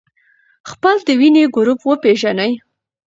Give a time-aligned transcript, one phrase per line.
[0.69, 2.51] خپل د وینې ګروپ وپېژنئ.